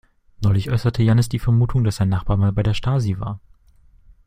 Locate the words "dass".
1.83-1.97